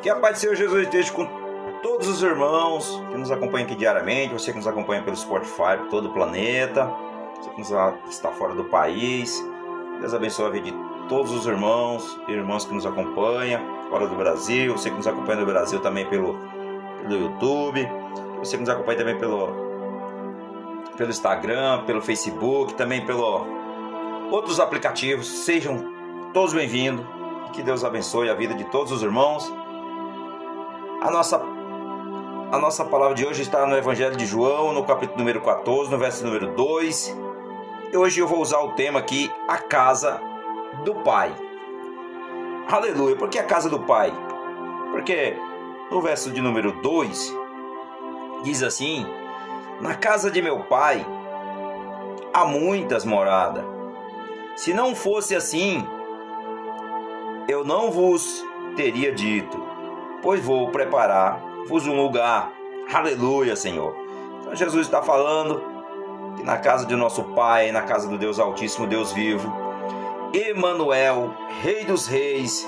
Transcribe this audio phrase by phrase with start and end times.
[0.00, 1.26] Que a paz do Senhor Jesus esteja com
[1.82, 5.88] todos os irmãos que nos acompanham aqui diariamente, você que nos acompanha pelo Spotify, por
[5.88, 6.88] todo o planeta,
[7.34, 7.70] você que nos
[8.08, 9.44] está fora do país.
[9.98, 10.76] Deus abençoe a vida de
[11.08, 15.40] todos os irmãos e irmãs que nos acompanham fora do Brasil, você que nos acompanha
[15.40, 16.38] no Brasil também pelo,
[17.02, 17.88] pelo YouTube,
[18.38, 19.48] você que nos acompanha também pelo,
[20.96, 23.44] pelo Instagram, pelo Facebook, também pelo
[24.30, 25.26] outros aplicativos.
[25.26, 25.92] Sejam
[26.32, 27.04] todos bem-vindos.
[27.52, 29.50] Que Deus abençoe a vida de todos os irmãos
[31.00, 31.40] a nossa,
[32.50, 35.98] a nossa palavra de hoje está no Evangelho de João, no capítulo número 14, no
[35.98, 37.16] verso número 2.
[37.92, 40.20] E hoje eu vou usar o tema aqui, a casa
[40.84, 41.32] do Pai.
[42.70, 43.16] Aleluia.
[43.16, 44.12] Por que a casa do Pai?
[44.90, 45.36] Porque
[45.90, 47.34] no verso de número 2
[48.42, 49.06] diz assim:
[49.80, 51.06] Na casa de meu Pai
[52.34, 53.64] há muitas moradas.
[54.56, 55.86] Se não fosse assim,
[57.48, 58.44] eu não vos
[58.76, 59.67] teria dito
[60.22, 62.52] pois vou preparar-vos um lugar.
[62.92, 63.94] Aleluia, Senhor.
[64.40, 65.62] Então Jesus está falando
[66.36, 69.52] que na casa de nosso Pai, na casa do Deus Altíssimo, Deus vivo,
[70.32, 72.66] Emanuel, Rei dos Reis,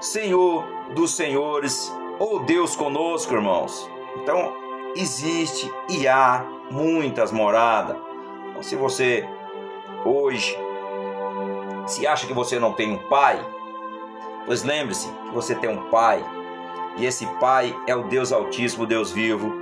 [0.00, 3.90] Senhor dos Senhores, ou Deus conosco, irmãos.
[4.22, 4.54] Então,
[4.94, 7.96] existe e há muitas moradas.
[8.50, 9.28] Então, se você
[10.04, 10.56] hoje
[11.86, 13.44] se acha que você não tem um pai,
[14.46, 16.24] Pois lembre-se que você tem um Pai,
[16.96, 19.52] e esse Pai é o Deus Altíssimo, Deus vivo,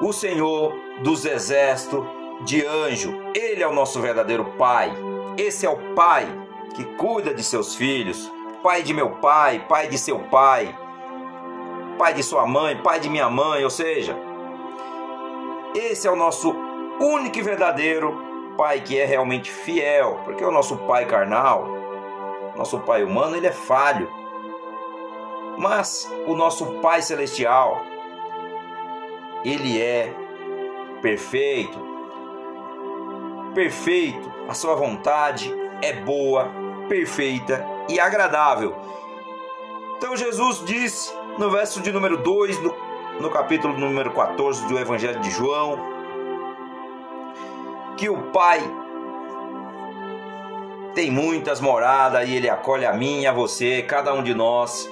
[0.00, 2.04] o Senhor dos exércitos
[2.44, 3.14] de anjo.
[3.34, 4.92] Ele é o nosso verdadeiro Pai.
[5.36, 6.26] Esse é o Pai
[6.74, 10.76] que cuida de seus filhos, Pai de meu pai, Pai de seu pai,
[11.98, 14.16] Pai de sua mãe, Pai de minha mãe, ou seja,
[15.74, 16.54] esse é o nosso
[17.00, 21.77] único e verdadeiro Pai que é realmente fiel, porque o nosso Pai carnal
[22.58, 24.10] nosso Pai humano, ele é falho.
[25.56, 27.80] Mas o nosso Pai celestial,
[29.44, 30.12] ele é
[31.00, 31.78] perfeito.
[33.54, 34.30] Perfeito.
[34.48, 36.50] A sua vontade é boa,
[36.88, 38.76] perfeita e agradável.
[39.96, 42.74] Então Jesus disse no verso de número 2, no,
[43.20, 45.78] no capítulo número 14 do Evangelho de João,
[47.96, 48.60] que o Pai
[50.98, 54.90] tem muitas moradas e Ele acolhe a mim a você, cada um de nós,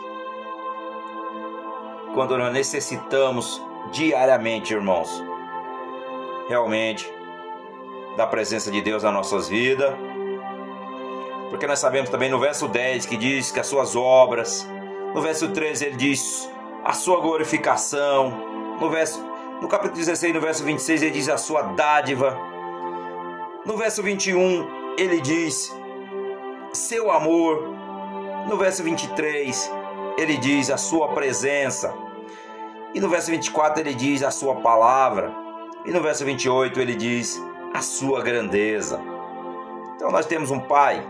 [2.14, 5.10] quando nós necessitamos diariamente, irmãos,
[6.48, 7.12] realmente
[8.16, 9.92] da presença de Deus nas nossas vidas.
[11.50, 14.64] Porque nós sabemos também no verso 10 que diz que as suas obras,
[15.12, 16.48] no verso 13 ele diz
[16.84, 18.30] a sua glorificação,
[18.80, 19.20] no verso
[19.60, 22.38] no capítulo 16, no verso 26 ele diz a sua dádiva.
[23.64, 25.74] No verso 21 ele diz
[26.76, 27.74] seu amor.
[28.48, 29.72] No verso 23,
[30.16, 31.92] ele diz a sua presença.
[32.94, 35.34] E no verso 24, ele diz a sua palavra.
[35.84, 37.42] E no verso 28, ele diz
[37.74, 39.00] a sua grandeza.
[39.96, 41.04] Então nós temos um Pai.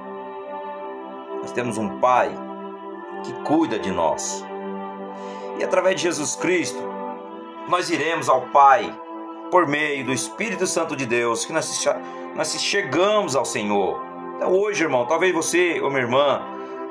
[1.43, 2.31] Nós temos um Pai
[3.25, 4.45] que cuida de nós.
[5.59, 6.83] E através de Jesus Cristo,
[7.69, 8.99] nós iremos ao Pai
[9.51, 11.85] por meio do Espírito Santo de Deus, que nós,
[12.35, 14.06] nós chegamos ao Senhor.
[14.37, 16.43] Então hoje, irmão, talvez você ou minha irmã,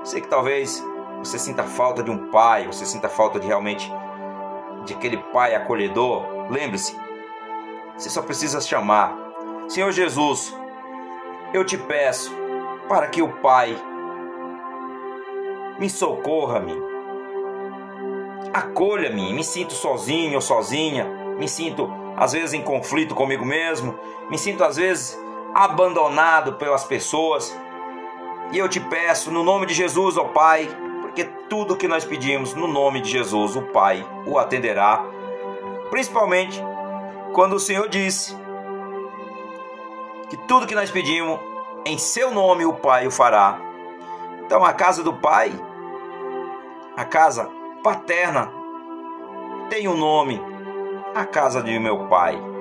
[0.03, 0.83] sei que talvez
[1.19, 3.91] você sinta falta de um pai, você sinta falta de realmente
[4.85, 6.25] de aquele pai acolhedor.
[6.49, 6.95] Lembre-se,
[7.97, 9.15] você só precisa chamar.
[9.67, 10.55] Senhor Jesus,
[11.53, 12.31] eu te peço
[12.87, 13.75] para que o Pai
[15.79, 16.75] me socorra-me,
[18.53, 21.05] acolha-me, me sinto sozinho ou sozinha,
[21.37, 23.97] me sinto às vezes em conflito comigo mesmo,
[24.29, 25.19] me sinto às vezes
[25.55, 27.57] abandonado pelas pessoas.
[28.51, 30.67] E eu te peço, no nome de Jesus, ó Pai,
[31.01, 35.01] porque tudo que nós pedimos no nome de Jesus, o Pai o atenderá.
[35.89, 36.61] Principalmente
[37.31, 38.35] quando o Senhor disse
[40.29, 41.39] que tudo que nós pedimos
[41.85, 43.57] em seu nome o Pai o fará.
[44.45, 45.51] Então a casa do Pai,
[46.97, 47.49] a casa
[47.81, 48.51] paterna,
[49.69, 50.41] tem um nome,
[51.13, 52.54] a casa de meu Pai.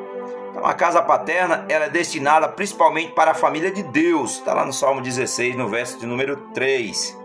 [0.54, 4.36] Então, a casa paterna ela é destinada principalmente para a família de Deus.
[4.36, 7.18] Está lá no Salmo 16, no verso de número 3.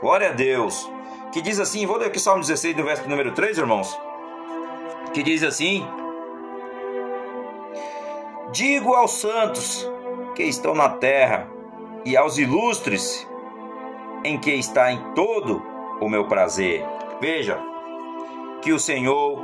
[0.00, 0.90] Glória a Deus.
[1.32, 3.96] Que diz assim, vou ler aqui o Salmo 16, no verso de número 3, irmãos.
[5.14, 5.86] Que diz assim:
[8.50, 9.88] Digo aos santos
[10.34, 11.48] que estão na terra
[12.04, 13.26] e aos ilustres
[14.24, 15.62] em que está em todo
[16.00, 16.84] o meu prazer.
[17.20, 17.60] Veja
[18.60, 19.40] que o Senhor,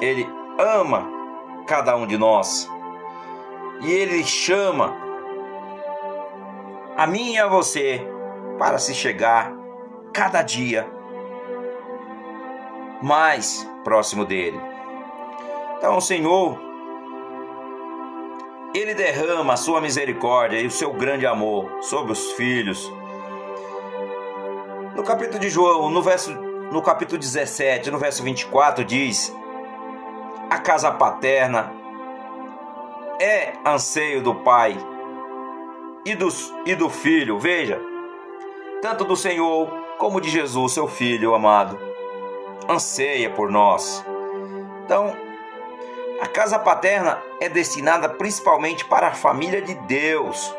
[0.00, 0.26] ele
[0.58, 1.21] ama
[1.66, 2.68] cada um de nós.
[3.80, 4.96] E Ele chama
[6.96, 8.00] a mim e a você
[8.58, 9.52] para se chegar
[10.12, 10.86] cada dia
[13.02, 14.60] mais próximo dele.
[15.78, 16.58] Então, o Senhor,
[18.72, 22.90] ele derrama a sua misericórdia e o seu grande amor sobre os filhos.
[24.94, 26.32] No capítulo de João, no verso
[26.70, 29.34] no capítulo 17, no verso 24 diz:
[30.52, 31.72] A casa paterna
[33.18, 34.76] é anseio do pai
[36.04, 36.28] e do,
[36.66, 37.80] e do filho, veja,
[38.82, 39.66] tanto do Senhor
[39.96, 41.78] como de Jesus, seu filho amado,
[42.68, 44.04] anseia por nós.
[44.84, 45.16] Então,
[46.20, 50.54] a casa paterna é destinada principalmente para a família de Deus.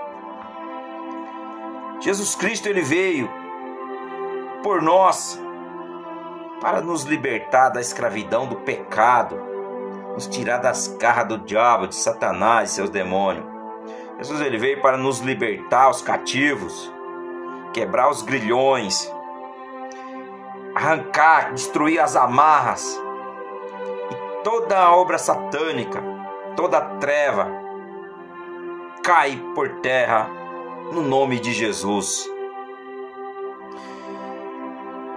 [2.00, 3.30] Jesus Cristo ele veio
[4.64, 5.40] por nós
[6.60, 9.53] para nos libertar da escravidão do pecado,
[10.14, 13.46] nos tirar das garras do diabo, de Satanás e seus demônios.
[14.18, 16.92] Jesus ele veio para nos libertar os cativos,
[17.74, 19.12] quebrar os grilhões,
[20.76, 23.02] arrancar, destruir as amarras
[24.44, 26.04] toda a obra satânica,
[26.56, 27.48] toda a treva
[29.04, 30.30] cai por terra
[30.92, 32.30] no nome de Jesus.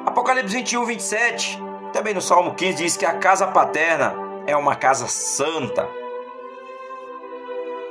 [0.04, 5.06] Apocalipse 21, 27, também no Salmo 15, diz que a casa paterna é uma casa
[5.06, 5.88] santa.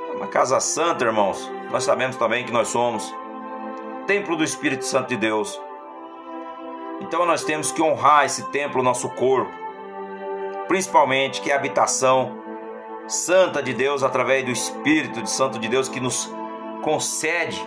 [0.08, 1.50] É uma casa santa, irmãos.
[1.70, 3.14] Nós sabemos também que nós somos
[4.06, 5.60] templo do Espírito Santo de Deus.
[7.00, 9.66] Então nós temos que honrar esse templo, nosso corpo
[10.68, 12.38] principalmente que é a habitação
[13.08, 16.32] santa de Deus através do Espírito de Santo de Deus que nos
[16.82, 17.60] concede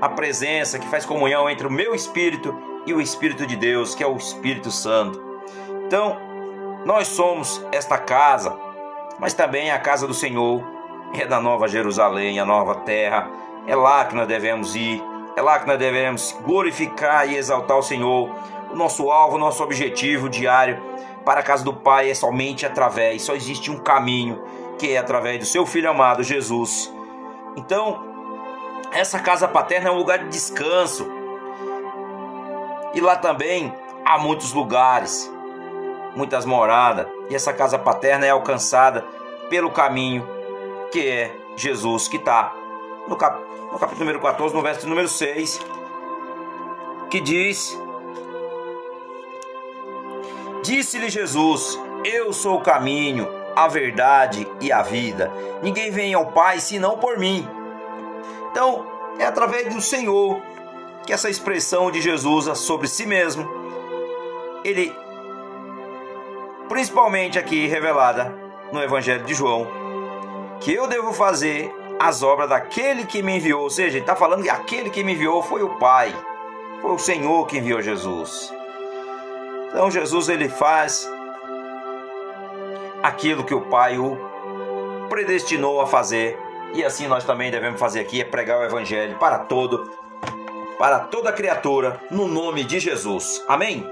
[0.00, 2.54] a presença, que faz comunhão entre o meu espírito
[2.86, 5.22] e o Espírito de Deus, que é o Espírito Santo.
[5.86, 6.18] Então,
[6.84, 8.56] nós somos esta casa,
[9.18, 10.62] mas também a casa do Senhor,
[11.14, 13.30] é da Nova Jerusalém, a nova terra.
[13.66, 15.02] É lá que nós devemos ir,
[15.36, 18.30] é lá que nós devemos glorificar e exaltar o Senhor.
[18.70, 20.82] O nosso alvo, o nosso objetivo diário
[21.24, 24.42] para a casa do Pai é somente através, só existe um caminho,
[24.78, 26.92] que é através do seu Filho amado Jesus.
[27.56, 28.02] Então,
[28.92, 31.10] essa casa paterna é um lugar de descanso.
[32.92, 33.72] E lá também
[34.04, 35.32] há muitos lugares,
[36.14, 37.06] muitas moradas.
[37.28, 39.04] E essa casa paterna é alcançada
[39.48, 40.26] pelo caminho
[40.90, 42.54] que é Jesus, que está
[43.08, 43.40] no, cap
[43.72, 45.60] no capítulo número 14, no verso número 6,
[47.10, 47.78] que diz
[50.62, 55.30] Disse-lhe Jesus: Eu sou o caminho, a verdade e a vida.
[55.62, 57.46] Ninguém vem ao Pai senão por mim.
[58.50, 58.86] Então,
[59.18, 60.40] é através do Senhor
[61.06, 63.46] que essa expressão de Jesus sobre si mesmo,
[64.64, 64.96] ele
[66.68, 68.34] principalmente aqui revelada
[68.72, 69.66] no Evangelho de João,
[70.60, 74.50] que eu devo fazer as obras daquele que me enviou, ou seja, está falando que
[74.50, 76.14] aquele que me enviou foi o Pai,
[76.80, 78.52] foi o Senhor que enviou Jesus.
[79.68, 81.10] Então Jesus ele faz
[83.02, 84.18] aquilo que o Pai o
[85.08, 86.38] predestinou a fazer
[86.72, 89.90] e assim nós também devemos fazer aqui é pregar o evangelho para todo
[90.78, 93.44] para toda criatura no nome de Jesus.
[93.46, 93.86] Amém.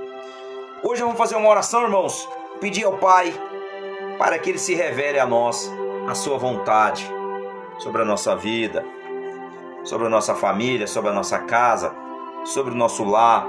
[0.83, 2.29] Hoje vamos fazer uma oração, irmãos,
[2.63, 3.35] pedir ao Pai
[4.17, 5.69] para que ele se revele a nós
[6.09, 7.05] a sua vontade
[7.79, 8.87] sobre a nossa vida,
[9.83, 11.93] sobre a nossa família, sobre a nossa casa,
[12.45, 13.49] sobre o nosso lar,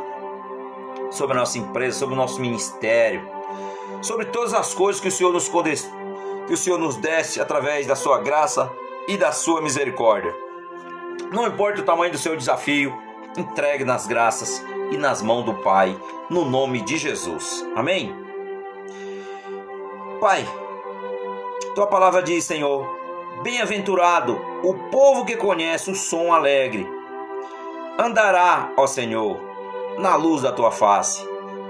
[1.12, 3.30] sobre a nossa empresa, sobre o nosso ministério,
[4.02, 5.48] sobre todas as coisas que o Senhor nos
[6.48, 8.72] que o Senhor nos desse através da sua graça
[9.08, 10.36] e da sua misericórdia.
[11.32, 12.98] Não importa o tamanho do seu desafio,
[13.38, 15.96] entregue nas graças e nas mãos do Pai,
[16.32, 17.64] no nome de Jesus.
[17.76, 18.23] Amém.
[20.24, 20.48] Pai,
[21.76, 22.88] tua palavra diz, Senhor,
[23.44, 26.88] bem-aventurado o povo que conhece o som alegre.
[28.00, 29.38] Andará, ó Senhor,
[30.00, 31.28] na luz da tua face,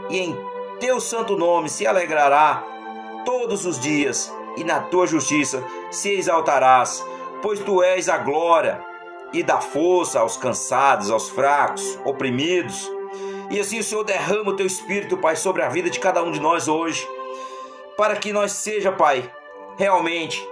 [0.08, 0.38] e em
[0.80, 2.64] teu santo nome se alegrará
[3.26, 7.04] todos os dias, e na tua justiça se exaltarás,
[7.42, 8.80] pois tu és a glória
[9.34, 12.88] e dá força aos cansados, aos fracos, oprimidos.
[13.50, 16.32] E assim o Senhor derrama o teu espírito, Pai, sobre a vida de cada um
[16.32, 17.04] de nós hoje,
[17.98, 19.30] para que nós seja, Pai,
[19.78, 20.48] realmente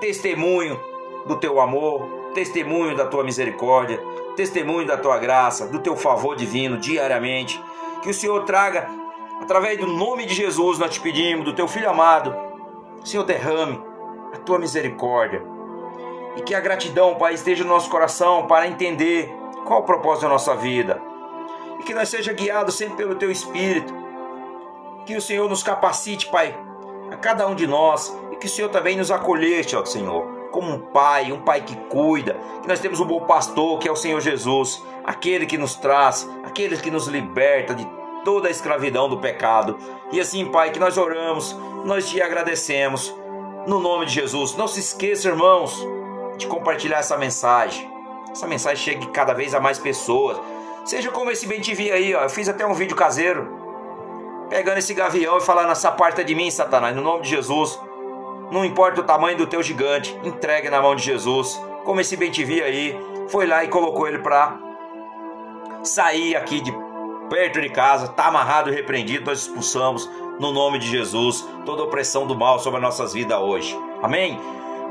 [0.00, 0.80] testemunho
[1.26, 4.00] do teu amor, testemunho da tua misericórdia,
[4.34, 7.62] testemunho da tua graça, do teu favor divino diariamente.
[8.02, 8.88] Que o Senhor traga,
[9.40, 12.34] através do nome de Jesus, nós te pedimos, do teu filho amado,
[13.04, 13.80] Senhor, derrame
[14.32, 15.42] a tua misericórdia.
[16.36, 19.32] E que a gratidão, Pai, esteja no nosso coração para entender
[19.66, 21.00] qual o propósito da nossa vida.
[21.78, 24.01] E que nós seja guiados sempre pelo teu Espírito.
[25.06, 26.56] Que o Senhor nos capacite, Pai,
[27.10, 28.16] a cada um de nós.
[28.30, 31.74] E que o Senhor também nos acolheste, ó Senhor como um pai, um pai que
[31.74, 35.74] cuida, que nós temos um bom pastor que é o Senhor Jesus, aquele que nos
[35.74, 37.88] traz, aquele que nos liberta de
[38.24, 39.76] toda a escravidão do pecado.
[40.12, 43.12] E assim, Pai, que nós oramos, nós te agradecemos.
[43.66, 45.84] No nome de Jesus, não se esqueça, irmãos,
[46.36, 47.90] de compartilhar essa mensagem.
[48.30, 50.38] Essa mensagem chegue cada vez a mais pessoas.
[50.84, 52.22] Seja como esse bem te vi aí, ó.
[52.22, 53.61] Eu fiz até um vídeo caseiro.
[54.52, 57.80] Pegando esse gavião e falando essa parte de mim, Satanás, no nome de Jesus.
[58.50, 61.58] Não importa o tamanho do teu gigante, entregue na mão de Jesus.
[61.86, 62.94] Como esse bem te vi aí,
[63.28, 64.58] foi lá e colocou ele para
[65.82, 66.70] sair aqui de
[67.30, 70.06] perto de casa, está amarrado e repreendido, nós expulsamos
[70.38, 73.74] no nome de Jesus toda opressão do mal sobre as nossas vidas hoje.
[74.02, 74.38] Amém?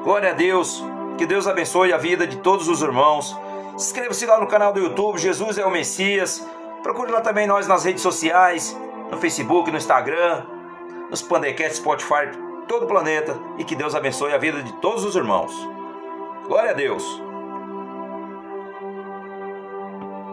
[0.04, 0.84] Glória a Deus,
[1.20, 3.38] que Deus abençoe a vida de todos os irmãos.
[3.76, 6.44] Inscreva-se lá no canal do YouTube, Jesus é o Messias.
[6.82, 8.76] Procure lá também nós nas redes sociais,
[9.12, 10.46] no Facebook, no Instagram,
[11.10, 12.32] nos Pandecasts, Spotify,
[12.68, 13.38] todo o planeta.
[13.58, 15.52] E que Deus abençoe a vida de todos os irmãos.
[16.48, 17.31] Glória a Deus.